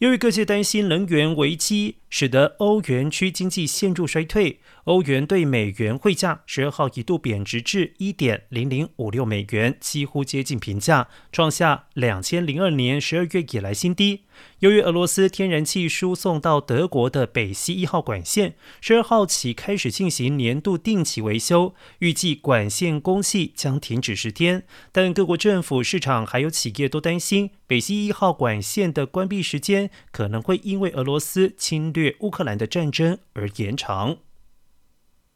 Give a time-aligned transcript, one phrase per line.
[0.00, 4.60] 由于各界担心能源危机，使得欧元区经济陷入衰退。
[4.84, 14.22] 欧元对美元汇价十二号一度贬值至一点零零五六美元，几乎接近平价，创下两千零二年十二月以来新低。
[14.60, 24.64] 由于俄罗斯天然气输送到德国的北溪一号管线十二号起开始进行年度定期维修，预计管线供气将停止十天。
[24.92, 34.18] 但各国政府、市场还有企业都担心，北溪一号管线的关闭时间可能会因为俄罗斯侵略乌克兰的战争而延长。